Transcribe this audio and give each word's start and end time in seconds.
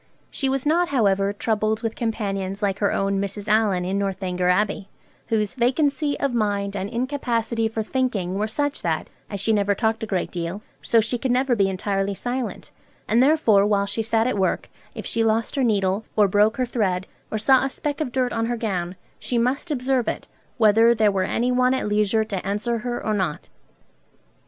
She 0.31 0.49
was 0.49 0.65
not, 0.65 0.89
however, 0.89 1.31
troubled 1.31 1.83
with 1.83 1.95
companions 1.95 2.63
like 2.63 2.79
her 2.79 2.91
own 2.91 3.21
Mrs. 3.21 3.47
Allen 3.47 3.85
in 3.85 3.99
'Northanger 3.99 4.49
Abbey,' 4.49 4.89
whose 5.27 5.53
'vacancy 5.53 6.19
of 6.19 6.33
mind 6.33 6.75
and 6.75 6.89
incapacity 6.89 7.67
for 7.67 7.83
thinking 7.83 8.33
were 8.33 8.47
such 8.47 8.81
that, 8.81 9.09
as 9.29 9.39
she 9.39 9.53
never 9.53 9.75
talked 9.75 10.01
a 10.01 10.07
great 10.07 10.31
deal, 10.31 10.63
so 10.81 11.01
she 11.01 11.19
could 11.19 11.29
never 11.29 11.55
be 11.55 11.69
entirely 11.69 12.15
silent; 12.15 12.71
and 13.07 13.21
therefore, 13.21 13.63
while 13.63 13.85
she 13.85 14.01
sat 14.01 14.25
at 14.25 14.39
work, 14.39 14.71
if 14.95 15.05
she 15.05 15.23
lost 15.23 15.55
her 15.55 15.63
needle, 15.63 16.03
or 16.15 16.27
broke 16.27 16.57
her 16.57 16.65
thread, 16.65 17.05
or 17.29 17.37
saw 17.37 17.63
a 17.63 17.69
speck 17.69 18.01
of 18.01 18.11
dirt 18.11 18.33
on 18.33 18.47
her 18.47 18.57
gown, 18.57 18.95
she 19.19 19.37
must 19.37 19.69
observe 19.69 20.07
it, 20.07 20.27
whether 20.57 20.95
there 20.95 21.11
were 21.11 21.23
any 21.25 21.51
one 21.51 21.75
at 21.75 21.87
leisure 21.87 22.23
to 22.23 22.43
answer 22.43 22.79
her 22.79 23.05
or 23.05 23.13
not.' 23.13 23.49